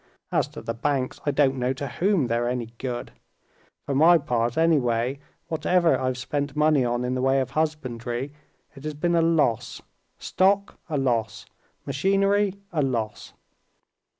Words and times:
As 0.31 0.47
to 0.47 0.63
the 0.63 0.73
banks, 0.73 1.21
I 1.27 1.29
don't 1.29 1.59
know 1.59 1.73
to 1.73 1.85
whom 1.87 2.25
they're 2.25 2.49
any 2.49 2.73
good. 2.79 3.11
For 3.85 3.93
my 3.93 4.17
part, 4.17 4.57
anyway, 4.57 5.19
whatever 5.47 5.95
I've 5.95 6.17
spent 6.17 6.55
money 6.55 6.83
on 6.83 7.05
in 7.05 7.13
the 7.13 7.21
way 7.21 7.39
of 7.39 7.51
husbandry, 7.51 8.33
it 8.75 8.83
has 8.83 8.95
been 8.95 9.13
a 9.13 9.21
loss: 9.21 9.79
stock—a 10.17 10.97
loss, 10.97 11.45
machinery—a 11.85 12.81
loss." 12.81 13.33